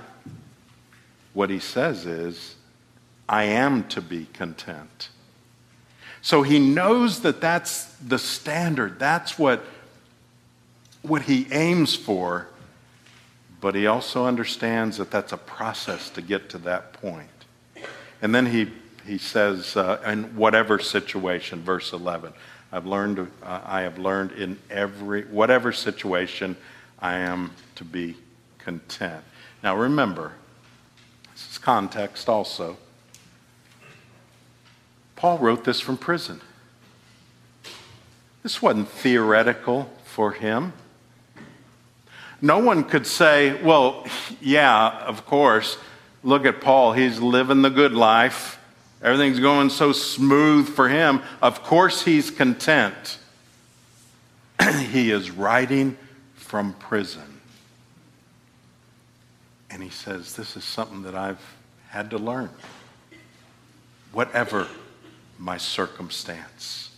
What 1.37 1.51
he 1.51 1.59
says 1.59 2.07
is, 2.07 2.55
I 3.29 3.43
am 3.43 3.85
to 3.89 4.01
be 4.01 4.25
content. 4.33 5.11
So 6.23 6.41
he 6.41 6.59
knows 6.59 7.21
that 7.21 7.43
that's 7.43 7.93
the 7.97 8.19
standard. 8.19 8.99
That's 8.99 9.39
what, 9.39 9.63
what 11.03 11.21
he 11.21 11.47
aims 11.53 11.95
for. 11.95 12.49
But 13.61 13.75
he 13.75 13.87
also 13.87 14.25
understands 14.25 14.97
that 14.97 15.11
that's 15.11 15.31
a 15.31 15.37
process 15.37 16.09
to 16.13 16.23
get 16.23 16.49
to 16.49 16.59
that 16.61 16.95
point. 16.95 17.29
And 18.23 18.35
then 18.35 18.47
he, 18.47 18.73
he 19.05 19.19
says, 19.19 19.77
uh, 19.77 20.01
in 20.07 20.37
whatever 20.37 20.79
situation, 20.79 21.61
verse 21.61 21.93
11, 21.93 22.33
I've 22.73 22.87
learned, 22.87 23.19
uh, 23.19 23.61
I 23.63 23.83
have 23.83 23.99
learned 23.99 24.33
in 24.33 24.59
every, 24.71 25.25
whatever 25.25 25.71
situation, 25.71 26.57
I 26.99 27.17
am 27.17 27.51
to 27.75 27.85
be 27.85 28.17
content. 28.59 29.23
Now 29.63 29.77
remember, 29.77 30.33
context 31.63 32.29
also. 32.29 32.77
Paul 35.17 35.39
wrote 35.39 35.65
this 35.65 35.81
from 35.81 35.97
prison. 35.97 36.41
This 38.43 38.63
wasn't 38.63 38.89
theoretical 38.89 39.91
for 40.05 40.33
him. 40.33 40.73
No 42.41 42.59
one 42.59 42.85
could 42.85 43.07
say, 43.07 43.61
well, 43.63 44.07
yeah, 44.41 45.05
of 45.07 45.27
course, 45.27 45.79
look 46.23 46.45
at 46.45 46.61
Paul. 46.61 46.93
He's 46.93 47.19
living 47.19 47.63
the 47.63 47.71
good 47.71 47.93
life. 47.93 48.61
Everything's 49.03 49.41
going 49.41 49.71
so 49.71 49.93
smooth 49.93 50.69
for 50.69 50.89
him. 50.89 51.23
Of 51.43 51.63
course, 51.63 52.03
he's 52.03 52.31
content. 52.31 53.19
he 54.91 55.11
is 55.11 55.31
writing 55.31 55.97
from 56.35 56.75
prison. 56.75 57.36
And 59.77 59.85
he 59.85 59.91
says, 59.91 60.35
This 60.35 60.57
is 60.57 60.65
something 60.65 61.03
that 61.03 61.15
I've 61.15 61.55
had 61.91 62.09
to 62.13 62.17
learn. 62.17 62.49
Whatever 64.11 64.69
my 65.39 65.59
circumstance. 65.59 66.97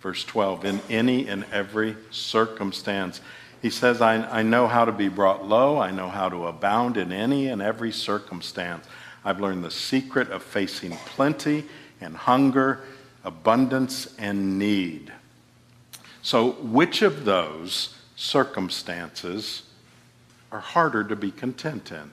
Verse 0.00 0.22
12, 0.22 0.64
in 0.64 0.80
any 0.88 1.26
and 1.26 1.44
every 1.50 1.96
circumstance. 2.12 3.20
He 3.62 3.68
says, 3.68 4.00
I, 4.00 4.18
I 4.30 4.42
know 4.44 4.68
how 4.68 4.84
to 4.84 4.92
be 4.92 5.08
brought 5.08 5.48
low. 5.48 5.76
I 5.78 5.90
know 5.90 6.08
how 6.08 6.28
to 6.28 6.46
abound 6.46 6.98
in 6.98 7.10
any 7.10 7.48
and 7.48 7.60
every 7.60 7.90
circumstance. 7.90 8.86
I've 9.24 9.40
learned 9.40 9.64
the 9.64 9.72
secret 9.72 10.30
of 10.30 10.44
facing 10.44 10.92
plenty 10.92 11.64
and 12.00 12.16
hunger, 12.16 12.82
abundance 13.24 14.14
and 14.20 14.56
need. 14.56 15.12
So, 16.22 16.52
which 16.52 17.02
of 17.02 17.24
those 17.24 17.96
circumstances 18.14 19.64
are 20.54 20.60
harder 20.60 21.02
to 21.02 21.16
be 21.16 21.32
content 21.32 21.90
in? 21.90 22.12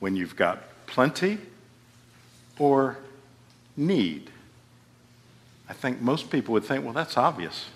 When 0.00 0.16
you've 0.16 0.34
got 0.34 0.62
plenty 0.86 1.38
or 2.58 2.96
need? 3.76 4.30
I 5.68 5.74
think 5.74 6.00
most 6.00 6.30
people 6.30 6.54
would 6.54 6.64
think, 6.64 6.84
well, 6.84 6.94
that's 6.94 7.18
obvious. 7.18 7.66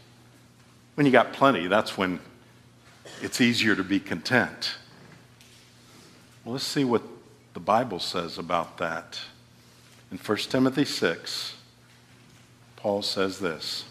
When 0.95 1.05
you 1.05 1.13
got 1.13 1.35
plenty, 1.35 1.67
that's 1.67 1.99
when 1.99 2.19
it's 3.21 3.43
easier 3.43 3.77
to 3.77 3.85
be 3.85 4.01
content. 4.01 4.77
Well, 6.43 6.55
let's 6.55 6.65
see 6.65 6.85
what 6.85 7.03
the 7.53 7.61
Bible 7.61 7.99
says 7.99 8.39
about 8.39 8.79
that. 8.79 9.21
In 10.11 10.17
1 10.17 10.39
Timothy 10.39 10.87
6, 10.87 11.57
Paul 12.77 13.03
says 13.03 13.39
this 13.39 13.85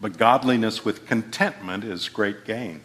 But 0.00 0.16
godliness 0.16 0.82
with 0.82 1.06
contentment 1.06 1.84
is 1.84 2.08
great 2.08 2.46
gain. 2.46 2.84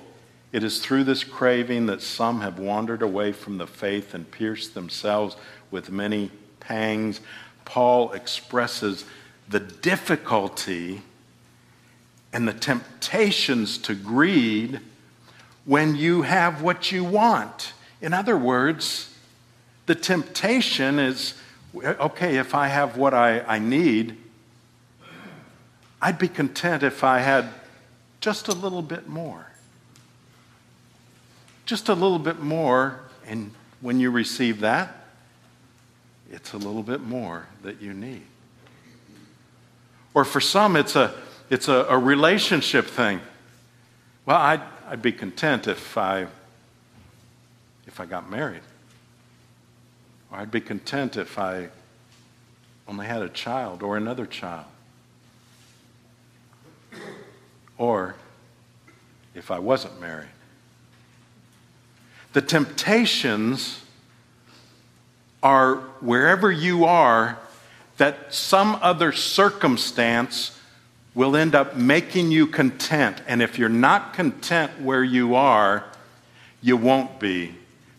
It 0.51 0.63
is 0.63 0.79
through 0.79 1.05
this 1.05 1.23
craving 1.23 1.85
that 1.85 2.01
some 2.01 2.41
have 2.41 2.59
wandered 2.59 3.01
away 3.01 3.31
from 3.31 3.57
the 3.57 3.67
faith 3.67 4.13
and 4.13 4.29
pierced 4.29 4.73
themselves 4.73 5.35
with 5.69 5.89
many 5.89 6.29
pangs. 6.59 7.21
Paul 7.63 8.11
expresses 8.11 9.05
the 9.47 9.59
difficulty 9.59 11.01
and 12.33 12.47
the 12.47 12.53
temptations 12.53 13.77
to 13.79 13.95
greed 13.95 14.79
when 15.65 15.95
you 15.95 16.23
have 16.23 16.61
what 16.61 16.91
you 16.91 17.03
want. 17.03 17.73
In 18.01 18.13
other 18.13 18.37
words, 18.37 19.15
the 19.85 19.95
temptation 19.95 20.99
is 20.99 21.35
okay, 21.73 22.37
if 22.37 22.53
I 22.53 22.67
have 22.67 22.97
what 22.97 23.13
I, 23.13 23.39
I 23.41 23.59
need, 23.59 24.17
I'd 26.01 26.17
be 26.17 26.27
content 26.27 26.83
if 26.83 27.03
I 27.03 27.19
had 27.19 27.47
just 28.19 28.47
a 28.47 28.53
little 28.53 28.81
bit 28.81 29.07
more. 29.07 29.47
Just 31.71 31.87
a 31.87 31.93
little 31.93 32.19
bit 32.19 32.41
more, 32.41 32.99
and 33.25 33.49
when 33.79 33.97
you 33.97 34.11
receive 34.11 34.59
that, 34.59 35.05
it's 36.29 36.51
a 36.51 36.57
little 36.57 36.83
bit 36.83 36.99
more 36.99 37.47
that 37.63 37.81
you 37.81 37.93
need. 37.93 38.23
Or 40.13 40.25
for 40.25 40.41
some, 40.41 40.75
it's 40.75 40.97
a 40.97 41.13
it's 41.49 41.69
a, 41.69 41.85
a 41.87 41.97
relationship 41.97 42.87
thing. 42.87 43.21
Well, 44.25 44.35
I'd, 44.35 44.59
I'd 44.85 45.01
be 45.01 45.13
content 45.13 45.65
if 45.65 45.97
I, 45.97 46.27
if 47.87 48.01
I 48.01 48.05
got 48.05 48.29
married. 48.29 48.63
Or 50.29 50.39
I'd 50.39 50.51
be 50.51 50.59
content 50.59 51.15
if 51.15 51.39
I 51.39 51.69
only 52.85 53.07
had 53.07 53.21
a 53.21 53.29
child 53.29 53.81
or 53.81 53.95
another 53.95 54.25
child. 54.25 54.65
Or 57.77 58.15
if 59.33 59.49
I 59.49 59.59
wasn't 59.59 60.01
married. 60.01 60.27
The 62.33 62.41
temptations 62.41 63.81
are 65.43 65.75
wherever 65.99 66.51
you 66.51 66.85
are 66.85 67.37
that 67.97 68.33
some 68.33 68.77
other 68.81 69.11
circumstance 69.11 70.57
will 71.13 71.35
end 71.35 71.55
up 71.55 71.75
making 71.75 72.31
you 72.31 72.47
content. 72.47 73.21
And 73.27 73.41
if 73.41 73.59
you're 73.59 73.69
not 73.69 74.13
content 74.13 74.81
where 74.81 75.03
you 75.03 75.35
are, 75.35 75.83
you 76.61 76.77
won't 76.77 77.19
be 77.19 77.55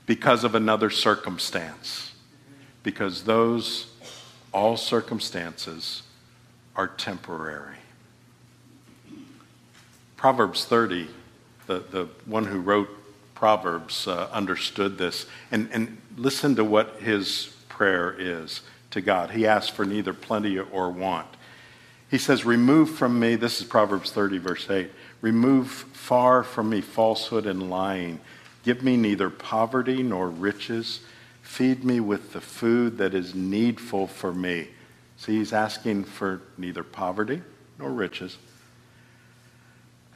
because 0.07 0.45
of 0.45 0.55
another 0.55 0.89
circumstance. 0.89 2.13
Because 2.83 3.25
those, 3.25 3.93
all 4.53 4.77
circumstances, 4.77 6.03
are 6.75 6.89
temporary. 6.89 7.77
Proverbs 10.17 10.65
30, 10.65 11.09
the, 11.67 11.81
the 11.91 12.09
one 12.25 12.47
who 12.47 12.61
wrote 12.61 12.89
Proverbs 13.43 14.07
uh, 14.07 14.29
understood 14.31 14.99
this. 14.99 15.27
And, 15.51 15.69
and 15.73 15.99
listen 16.17 16.55
to 16.55 16.65
what 16.65 17.01
his 17.01 17.53
prayer 17.69 18.15
is 18.17 18.61
to 18.93 19.01
God. 19.01 19.33
He 19.33 19.49
asks 19.49 19.69
for 19.69 19.85
neither 19.85 20.15
plenty 20.15 20.59
or 20.61 20.91
want 20.91 21.27
he 22.13 22.19
says, 22.19 22.45
Remove 22.45 22.91
from 22.91 23.19
me, 23.19 23.37
this 23.37 23.59
is 23.63 23.67
Proverbs 23.67 24.13
30, 24.13 24.37
verse 24.37 24.69
8, 24.69 24.91
remove 25.23 25.71
far 25.71 26.45
from 26.45 26.69
me 26.69 26.83
falsehood 26.83 27.47
and 27.47 27.71
lying. 27.71 28.21
Give 28.65 28.83
me 28.83 28.99
neither 28.99 29.31
poverty 29.31 30.03
nor 30.03 30.29
riches. 30.29 31.01
Feed 31.41 31.85
me 31.85 32.01
with 32.01 32.35
the 32.35 32.41
food 32.43 32.99
that 32.99 33.15
is 33.15 33.35
needful 33.35 34.07
for 34.09 34.31
me. 34.31 34.69
See, 35.17 35.39
he's 35.39 35.55
asking 35.55 36.05
for 36.05 36.43
neither 36.59 36.85
poverty 36.85 37.41
nor 37.79 37.91
riches, 37.91 38.37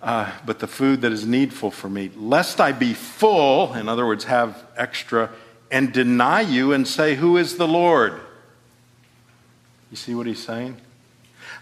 uh, 0.02 0.30
but 0.44 0.58
the 0.58 0.66
food 0.66 1.00
that 1.00 1.12
is 1.12 1.26
needful 1.26 1.70
for 1.70 1.88
me, 1.88 2.10
lest 2.16 2.60
I 2.60 2.72
be 2.72 2.94
full, 2.94 3.74
in 3.74 3.88
other 3.88 4.06
words, 4.06 4.24
have 4.24 4.64
extra, 4.76 5.30
and 5.70 5.92
deny 5.92 6.42
you 6.42 6.72
and 6.72 6.86
say, 6.86 7.14
Who 7.14 7.36
is 7.36 7.56
the 7.56 7.66
Lord? 7.66 8.20
You 9.90 9.96
see 9.96 10.14
what 10.14 10.26
he's 10.26 10.42
saying? 10.42 10.76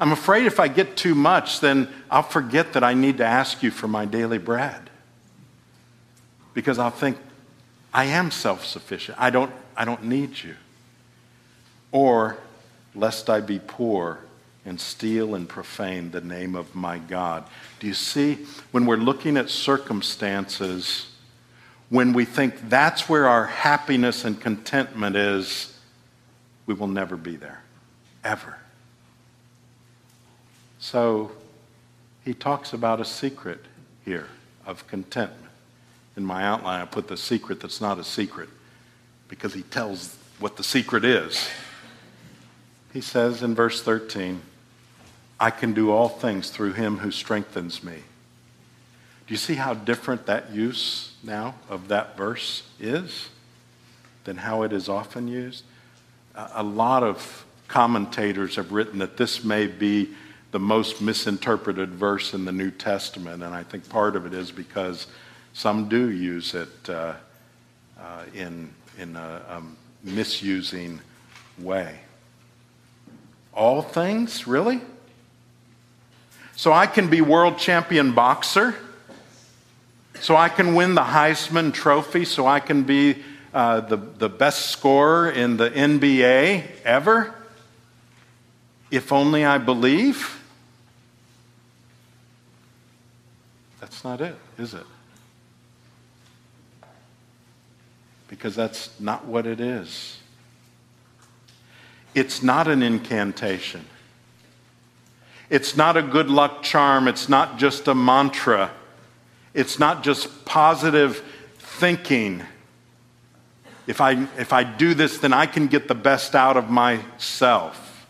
I'm 0.01 0.13
afraid 0.13 0.47
if 0.47 0.59
I 0.59 0.69
get 0.69 0.97
too 0.97 1.15
much, 1.15 1.61
then 1.61 1.89
I'll 2.11 2.23
forget 2.23 2.73
that 2.73 2.83
I 2.83 2.95
need 2.95 3.19
to 3.19 3.25
ask 3.25 3.63
you 3.63 3.71
for 3.71 3.87
my 3.87 4.05
daily 4.05 4.39
bread. 4.39 4.91
Because 6.53 6.79
I'll 6.79 6.91
think, 6.91 7.17
I 7.93 8.07
am 8.07 8.31
self 8.31 8.65
sufficient. 8.65 9.19
I 9.21 9.31
don't, 9.31 9.53
I 9.77 9.85
don't 9.85 10.05
need 10.05 10.43
you. 10.43 10.57
Or, 11.93 12.39
lest 12.95 13.31
I 13.31 13.41
be 13.41 13.61
poor 13.61 14.19
and 14.65 14.81
steal 14.81 15.35
and 15.35 15.49
profane 15.49 16.11
the 16.11 16.21
name 16.21 16.55
of 16.55 16.75
my 16.75 16.99
God. 16.99 17.45
Do 17.81 17.87
you 17.87 17.95
see? 17.95 18.39
When 18.71 18.87
we're 18.87 18.97
looking 18.97 19.37
at 19.37 19.51
circumstances, 19.51 21.11
when 21.91 22.13
we 22.13 22.25
think 22.25 22.69
that's 22.69 23.09
where 23.09 23.29
our 23.29 23.47
happiness 23.47 24.25
and 24.25 24.41
contentment 24.41 25.17
is, 25.17 25.79
we 26.67 26.75
will 26.75 26.89
never 26.89 27.17
be 27.17 27.37
there. 27.37 27.63
Ever. 28.25 28.57
So 30.79 31.33
he 32.25 32.33
talks 32.33 32.73
about 32.73 33.01
a 33.01 33.05
secret 33.05 33.61
here 34.05 34.29
of 34.67 34.87
contentment. 34.87 35.53
In 36.17 36.25
my 36.25 36.45
outline, 36.45 36.81
I 36.81 36.85
put 36.87 37.09
the 37.09 37.17
secret 37.17 37.61
that's 37.61 37.81
not 37.81 37.99
a 37.99 38.05
secret 38.05 38.49
because 39.29 39.53
he 39.53 39.63
tells 39.63 40.17
what 40.39 40.57
the 40.57 40.63
secret 40.63 41.05
is. 41.05 41.49
He 42.93 43.01
says 43.01 43.43
in 43.43 43.55
verse 43.55 43.83
13, 43.83 44.41
I 45.45 45.51
can 45.51 45.75
do 45.75 45.91
all 45.91 46.09
things 46.09 46.49
through 46.49 46.73
him 46.73 46.97
who 46.97 47.11
strengthens 47.11 47.85
me. 47.85 47.97
Do 49.27 49.35
you 49.35 49.37
see 49.37 49.57
how 49.57 49.75
different 49.75 50.25
that 50.25 50.51
use 50.53 51.13
now 51.23 51.57
of 51.69 51.89
that 51.89 52.17
verse 52.17 52.63
is 52.81 53.29
than 54.25 54.39
how 54.39 54.63
it 54.63 54.73
is 54.73 54.89
often 54.89 55.29
used? 55.29 55.65
A 56.35 56.63
lot 56.63 57.03
of 57.03 57.45
commentators 57.69 58.57
have 58.57 58.73
written 58.73 59.01
that 59.01 59.19
this 59.19 59.45
may 59.45 59.67
be 59.67 60.15
the 60.51 60.59
most 60.59 61.03
misinterpreted 61.03 61.91
verse 61.91 62.33
in 62.33 62.47
the 62.47 62.53
New 62.53 62.71
Testament, 62.71 63.43
and 63.43 63.55
I 63.55 63.65
think 63.65 63.87
part 63.91 64.17
of 64.17 64.25
it 64.25 64.33
is 64.33 64.51
because 64.51 65.09
some 65.53 65.91
do 65.91 66.11
use 66.11 66.55
it 66.55 66.89
uh, 66.89 67.13
uh, 68.01 68.23
in, 68.33 68.71
in 68.99 69.15
a, 69.15 69.43
a 69.51 69.63
misusing 70.03 71.03
way. 71.59 71.99
All 73.53 73.83
things, 73.83 74.47
really? 74.47 74.81
So 76.57 76.73
I 76.73 76.87
can 76.87 77.09
be 77.09 77.21
world 77.21 77.59
champion 77.59 78.13
boxer. 78.13 78.75
So 80.21 80.37
I 80.37 80.49
can 80.49 80.75
win 80.75 80.95
the 80.95 81.03
Heisman 81.03 81.73
Trophy. 81.73 82.25
So 82.25 82.47
I 82.47 82.61
can 82.61 82.85
be 82.85 83.23
uh, 83.53 83.81
the, 83.81 83.97
the 83.97 84.29
best 84.29 84.71
scorer 84.71 85.31
in 85.31 85.57
the 85.57 85.71
NBA 85.71 86.83
ever. 86.85 87.35
If 88.91 89.13
only 89.13 89.45
I 89.45 89.59
believe. 89.59 90.41
That's 93.81 94.05
not 94.05 94.21
it, 94.21 94.37
is 94.57 94.75
it? 94.75 94.87
Because 98.29 98.57
that's 98.57 98.99
not 98.99 99.27
what 99.27 99.47
it 99.47 99.61
is. 99.61 100.19
It's 102.15 102.43
not 102.43 102.69
an 102.69 102.83
incantation. 102.83 103.85
It's 105.51 105.77
not 105.77 105.97
a 105.97 106.03
good 106.03 106.31
luck 106.31 106.63
charm. 106.63 107.09
It's 107.09 107.29
not 107.29 107.59
just 107.59 107.89
a 107.89 107.95
mantra. 107.95 108.71
It's 109.53 109.79
not 109.79 110.03
just 110.03 110.45
positive 110.45 111.23
thinking. 111.59 112.43
If 113.87 114.01
I, 114.01 114.27
if 114.39 114.53
I 114.53 114.65
do 114.65 114.95
this, 114.95 115.19
then 115.19 115.33
I 115.33 115.47
can 115.47 115.67
get 115.67 115.89
the 115.89 115.95
best 115.95 116.35
out 116.35 116.57
of 116.57 116.71
myself. 116.71 118.07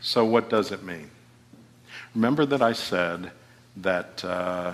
So, 0.00 0.24
what 0.24 0.48
does 0.48 0.72
it 0.72 0.82
mean? 0.82 1.10
Remember 2.14 2.46
that 2.46 2.62
I 2.62 2.72
said 2.72 3.30
that 3.76 4.24
uh, 4.24 4.72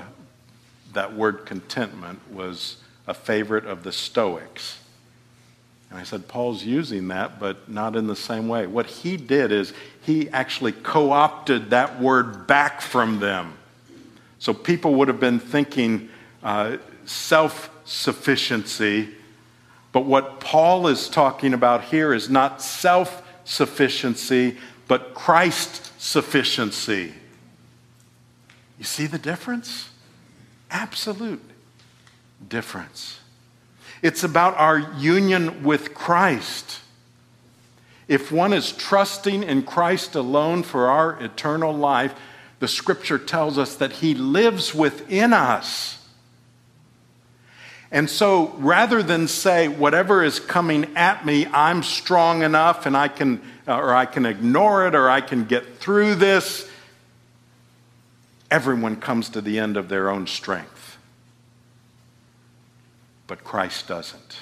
that 0.92 1.14
word 1.14 1.44
contentment 1.44 2.20
was 2.32 2.76
a 3.06 3.14
favorite 3.14 3.66
of 3.66 3.82
the 3.82 3.92
Stoics. 3.92 4.78
And 5.90 5.98
I 5.98 6.04
said, 6.04 6.26
Paul's 6.26 6.64
using 6.64 7.08
that, 7.08 7.38
but 7.38 7.68
not 7.68 7.94
in 7.94 8.06
the 8.06 8.16
same 8.16 8.48
way. 8.48 8.66
What 8.66 8.86
he 8.86 9.16
did 9.16 9.52
is 9.52 9.72
he 10.04 10.28
actually 10.30 10.72
co 10.72 11.10
opted 11.10 11.70
that 11.70 12.00
word 12.00 12.46
back 12.46 12.80
from 12.80 13.20
them. 13.20 13.54
So 14.38 14.52
people 14.52 14.96
would 14.96 15.08
have 15.08 15.20
been 15.20 15.38
thinking 15.40 16.10
uh, 16.42 16.76
self 17.06 17.70
sufficiency, 17.84 19.08
but 19.92 20.04
what 20.04 20.40
Paul 20.40 20.88
is 20.88 21.08
talking 21.08 21.54
about 21.54 21.84
here 21.84 22.12
is 22.12 22.28
not 22.28 22.60
self 22.60 23.22
sufficiency, 23.44 24.58
but 24.88 25.14
Christ 25.14 25.98
sufficiency. 26.00 27.14
You 28.78 28.84
see 28.84 29.06
the 29.06 29.18
difference? 29.18 29.88
Absolute 30.70 31.42
difference. 32.46 33.20
It's 34.02 34.22
about 34.22 34.58
our 34.58 34.78
union 34.98 35.62
with 35.62 35.94
Christ. 35.94 36.80
If 38.08 38.30
one 38.30 38.52
is 38.52 38.72
trusting 38.72 39.42
in 39.42 39.62
Christ 39.62 40.14
alone 40.14 40.62
for 40.62 40.88
our 40.88 41.22
eternal 41.22 41.72
life, 41.72 42.14
the 42.60 42.68
scripture 42.68 43.18
tells 43.18 43.58
us 43.58 43.76
that 43.76 43.92
he 43.92 44.14
lives 44.14 44.74
within 44.74 45.32
us. 45.32 45.98
And 47.90 48.10
so 48.10 48.54
rather 48.58 49.02
than 49.02 49.28
say, 49.28 49.68
whatever 49.68 50.22
is 50.24 50.40
coming 50.40 50.96
at 50.96 51.24
me, 51.24 51.46
I'm 51.46 51.82
strong 51.82 52.42
enough 52.42 52.86
and 52.86 52.96
I 52.96 53.08
can, 53.08 53.40
or 53.66 53.94
I 53.94 54.06
can 54.06 54.26
ignore 54.26 54.86
it 54.86 54.94
or 54.94 55.08
I 55.08 55.20
can 55.20 55.44
get 55.44 55.78
through 55.78 56.16
this, 56.16 56.68
everyone 58.50 58.96
comes 58.96 59.28
to 59.30 59.40
the 59.40 59.58
end 59.58 59.76
of 59.76 59.88
their 59.88 60.10
own 60.10 60.26
strength 60.26 60.84
but 63.26 63.44
Christ 63.44 63.88
doesn't. 63.88 64.36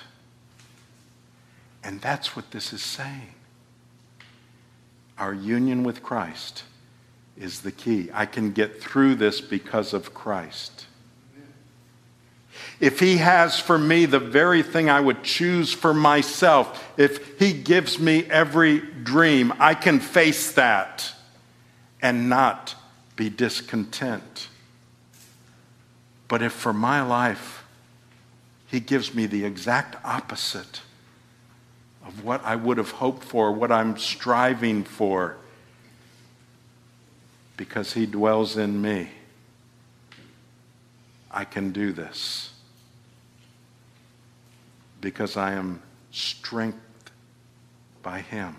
And 1.85 2.01
that's 2.01 2.37
what 2.37 2.51
this 2.51 2.73
is 2.73 2.83
saying. 2.83 3.35
Our 5.23 5.33
union 5.33 5.85
with 5.85 6.03
Christ 6.03 6.65
is 7.37 7.61
the 7.61 7.71
key. 7.71 8.11
I 8.13 8.27
can 8.27 8.51
get 8.51 8.83
through 8.83 9.15
this 9.15 9.41
because 9.41 9.95
of 9.95 10.13
Christ. 10.13 10.89
If 12.81 12.99
He 12.99 13.19
has 13.19 13.57
for 13.57 13.79
me 13.79 14.05
the 14.07 14.19
very 14.19 14.65
thing 14.65 14.91
I 14.91 14.99
would 14.99 15.23
choose 15.23 15.73
for 15.73 15.95
myself, 15.95 16.93
if 16.97 17.39
He 17.39 17.53
gives 17.53 18.01
me 18.01 18.25
every 18.25 18.81
dream, 18.81 19.53
I 19.61 19.75
can 19.75 20.01
face 20.01 20.51
that 20.55 21.15
and 22.03 22.29
not 22.29 22.75
be 23.15 23.31
discontent. 23.31 24.49
But 26.27 26.43
if 26.43 26.53
for 26.53 26.73
my 26.73 27.01
life, 27.01 27.65
he 28.67 28.81
gives 28.81 29.15
me 29.15 29.27
the 29.27 29.45
exact 29.45 30.05
opposite 30.05 30.81
of 32.07 32.25
what 32.25 32.45
I 32.45 32.57
would 32.57 32.79
have 32.79 32.91
hoped 32.91 33.25
for, 33.25 33.53
what 33.53 33.71
I'm 33.71 33.97
striving 33.97 34.85
for, 34.85 35.37
because 37.57 37.93
He 37.93 38.07
dwells 38.07 38.57
in 38.57 38.81
me. 38.81 39.09
I 41.31 41.45
can 41.45 41.73
do 41.73 41.93
this 41.93 42.51
because 45.01 45.37
I 45.37 45.53
am 45.53 45.83
strengthened 46.11 46.81
by 48.03 48.21
Him, 48.21 48.57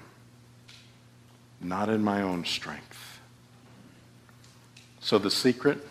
not 1.62 1.90
in 1.90 2.04
my 2.04 2.22
own 2.22 2.46
strength. 2.46 3.20
So 5.00 5.18
the 5.18 5.30
secret 5.30 5.86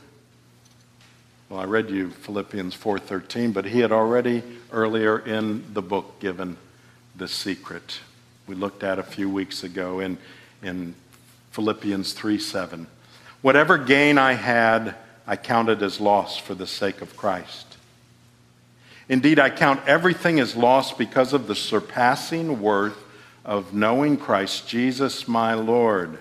well, 1.52 1.60
I 1.60 1.64
read 1.64 1.90
you 1.90 2.08
Philippians 2.08 2.74
4:13, 2.74 3.52
but 3.52 3.66
he 3.66 3.80
had 3.80 3.92
already 3.92 4.42
earlier 4.72 5.18
in 5.18 5.74
the 5.74 5.82
book 5.82 6.18
given 6.18 6.56
the 7.16 7.28
secret. 7.28 8.00
We 8.46 8.54
looked 8.54 8.82
at 8.82 8.98
a 8.98 9.02
few 9.02 9.28
weeks 9.28 9.64
ago 9.64 10.00
in, 10.00 10.18
in 10.62 10.94
Philippians 11.52 12.14
3:7. 12.14 12.86
Whatever 13.40 13.78
gain 13.78 14.18
I 14.18 14.34
had, 14.34 14.94
I 15.26 15.36
counted 15.36 15.82
as 15.82 16.00
loss 16.00 16.36
for 16.36 16.54
the 16.54 16.66
sake 16.66 17.00
of 17.02 17.16
Christ. 17.16 17.76
Indeed, 19.08 19.38
I 19.38 19.50
count 19.50 19.80
everything 19.86 20.38
as 20.40 20.54
loss 20.54 20.92
because 20.92 21.32
of 21.32 21.46
the 21.46 21.54
surpassing 21.54 22.62
worth 22.62 22.96
of 23.44 23.74
knowing 23.74 24.16
Christ 24.16 24.68
Jesus 24.68 25.26
my 25.26 25.54
Lord 25.54 26.18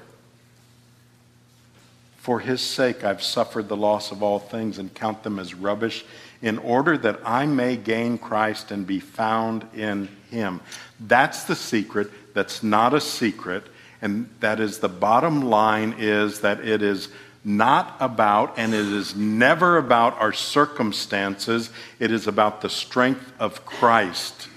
for 2.21 2.39
his 2.39 2.62
sake, 2.62 3.04
I've 3.04 3.23
suffered 3.23 3.67
the 3.67 3.75
loss 3.75 4.12
of 4.12 4.21
all 4.21 4.38
things 4.38 4.77
and 4.77 4.93
count 4.93 5.23
them 5.23 5.39
as 5.39 5.56
rubbish, 5.56 6.06
in 6.41 6.58
order 6.58 6.97
that 6.97 7.19
I 7.25 7.45
may 7.45 7.77
gain 7.77 8.17
Christ 8.17 8.71
and 8.71 8.88
be 8.88 8.99
found 8.99 9.65
in 9.75 10.10
him. 10.30 10.62
That's 10.99 11.43
the 11.43 11.56
secret. 11.56 12.10
That's 12.34 12.63
not 12.63 12.93
a 12.93 13.01
secret. 13.01 13.63
And 14.01 14.30
that 14.39 14.60
is 14.60 14.80
the 14.80 14.89
bottom 14.89 15.41
line 15.41 15.95
is 15.99 16.41
that 16.41 16.65
it 16.65 16.82
is 16.82 17.10
not 17.43 17.95
about, 17.99 18.58
and 18.58 18.73
it 18.73 18.86
is 18.86 19.15
never 19.15 19.77
about 19.77 20.19
our 20.19 20.34
circumstances. 20.34 21.69
It 21.99 22.12
is 22.12 22.27
about 22.27 22.62
the 22.62 22.69
strength 22.69 23.32
of 23.39 23.65
Christ. 23.65 24.47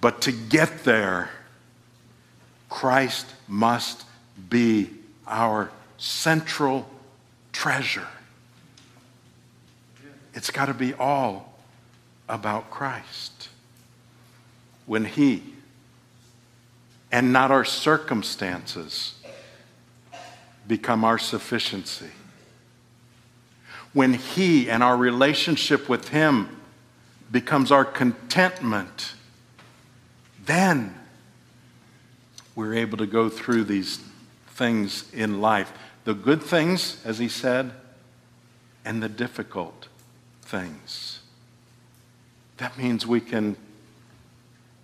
But 0.00 0.22
to 0.22 0.32
get 0.32 0.84
there, 0.84 1.30
Christ 2.68 3.26
must 3.48 4.04
be 4.48 4.90
our 5.26 5.70
central 5.98 6.88
treasure. 7.52 8.06
It's 10.36 10.50
got 10.50 10.66
to 10.66 10.74
be 10.74 10.94
all 10.94 11.54
about 12.28 12.70
Christ. 12.70 13.48
When 14.84 15.04
He 15.06 15.42
and 17.10 17.32
not 17.32 17.50
our 17.50 17.64
circumstances 17.64 19.14
become 20.68 21.04
our 21.04 21.18
sufficiency. 21.18 22.10
When 23.92 24.14
He 24.14 24.68
and 24.68 24.82
our 24.82 24.96
relationship 24.96 25.88
with 25.88 26.08
Him 26.08 26.60
becomes 27.32 27.72
our 27.72 27.84
contentment, 27.84 29.14
then 30.44 30.94
we're 32.54 32.74
able 32.74 32.98
to 32.98 33.06
go 33.06 33.28
through 33.28 33.64
these 33.64 34.00
things 34.48 35.12
in 35.12 35.40
life 35.40 35.72
the 36.04 36.14
good 36.14 36.40
things, 36.40 37.02
as 37.04 37.18
he 37.18 37.28
said, 37.28 37.72
and 38.84 39.02
the 39.02 39.08
difficult 39.08 39.88
things. 40.46 41.20
That 42.56 42.78
means 42.78 43.06
we 43.06 43.20
can 43.20 43.56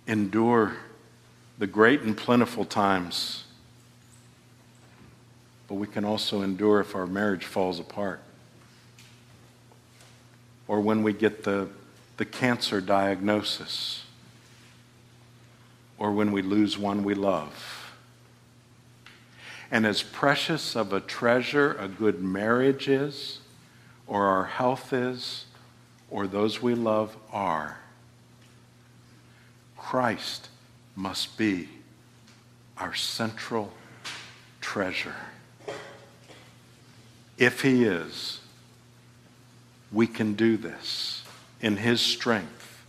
endure 0.06 0.76
the 1.58 1.66
great 1.66 2.02
and 2.02 2.16
plentiful 2.16 2.64
times, 2.64 3.44
but 5.68 5.76
we 5.76 5.86
can 5.86 6.04
also 6.04 6.42
endure 6.42 6.80
if 6.80 6.94
our 6.94 7.06
marriage 7.06 7.44
falls 7.44 7.78
apart 7.78 8.20
or 10.68 10.80
when 10.80 11.02
we 11.02 11.12
get 11.12 11.44
the, 11.44 11.68
the 12.16 12.24
cancer 12.24 12.80
diagnosis 12.80 14.04
or 15.98 16.10
when 16.10 16.32
we 16.32 16.42
lose 16.42 16.76
one 16.76 17.04
we 17.04 17.14
love. 17.14 17.92
And 19.70 19.86
as 19.86 20.02
precious 20.02 20.76
of 20.76 20.92
a 20.92 21.00
treasure 21.00 21.74
a 21.74 21.88
good 21.88 22.22
marriage 22.22 22.88
is, 22.88 23.38
or 24.06 24.26
our 24.26 24.44
health 24.44 24.92
is, 24.92 25.46
or 26.12 26.26
those 26.26 26.60
we 26.60 26.74
love 26.74 27.16
are, 27.32 27.78
Christ 29.78 30.50
must 30.94 31.38
be 31.38 31.68
our 32.76 32.94
central 32.94 33.72
treasure. 34.60 35.14
If 37.38 37.62
He 37.62 37.84
is, 37.84 38.40
we 39.90 40.06
can 40.06 40.34
do 40.34 40.58
this 40.58 41.24
in 41.62 41.78
His 41.78 42.02
strength. 42.02 42.84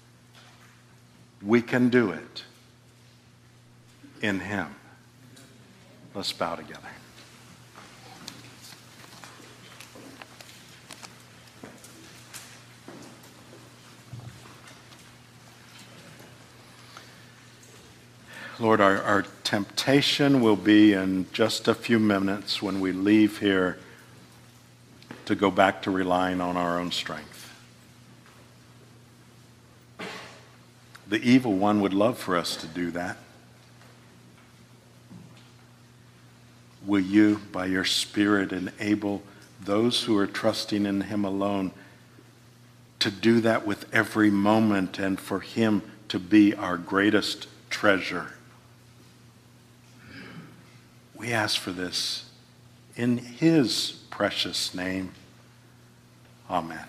We 1.41 1.61
can 1.61 1.87
do 1.87 2.11
it 2.11 2.43
in 4.21 4.41
Him. 4.41 4.75
Let's 6.13 6.33
bow 6.33 6.55
together. 6.55 6.92
Lord, 18.59 18.81
our, 18.81 19.01
our 19.01 19.25
temptation 19.43 20.39
will 20.39 20.55
be 20.55 20.93
in 20.93 21.25
just 21.33 21.67
a 21.67 21.73
few 21.73 21.97
minutes 21.97 22.61
when 22.61 22.79
we 22.79 22.91
leave 22.91 23.39
here 23.39 23.79
to 25.25 25.33
go 25.33 25.49
back 25.49 25.81
to 25.83 25.91
relying 25.91 26.39
on 26.39 26.55
our 26.55 26.79
own 26.79 26.91
strength. 26.91 27.51
The 31.07 31.19
evil 31.21 31.53
one 31.53 31.81
would 31.81 31.95
love 31.95 32.19
for 32.19 32.37
us 32.37 32.55
to 32.57 32.67
do 32.67 32.91
that. 32.91 33.17
Will 36.85 37.01
you, 37.01 37.41
by 37.51 37.65
your 37.65 37.85
Spirit, 37.85 38.51
enable 38.51 39.23
those 39.59 40.03
who 40.03 40.15
are 40.17 40.27
trusting 40.27 40.85
in 40.85 41.01
Him 41.01 41.25
alone 41.25 41.71
to 42.99 43.09
do 43.09 43.41
that 43.41 43.65
with 43.65 43.91
every 43.93 44.29
moment 44.29 44.99
and 44.99 45.19
for 45.19 45.39
Him 45.39 45.81
to 46.09 46.19
be 46.19 46.53
our 46.53 46.77
greatest 46.77 47.47
treasure? 47.71 48.33
We 51.23 51.31
ask 51.31 51.57
for 51.57 51.71
this 51.71 52.25
in 52.97 53.17
His 53.17 53.93
precious 54.09 54.75
name. 54.75 55.13
Amen. 56.49 56.85